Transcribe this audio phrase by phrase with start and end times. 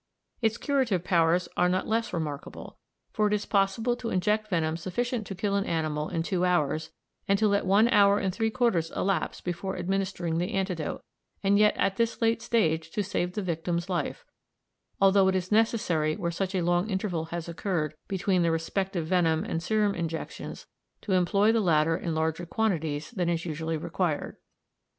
[0.41, 2.79] Its curative powers are not less remarkable,
[3.11, 6.89] for it is possible to inject venom sufficient to kill an animal in two hours,
[7.27, 11.03] and to let one hour and three quarters elapse before administering the antidote,
[11.43, 14.25] and yet at this late stage to save the victim's life,
[14.99, 19.43] although it is necessary where such a long interval has occurred between the respective venom
[19.45, 20.65] and serum injections
[20.99, 24.37] to employ the latter in larger quantities than is usually required.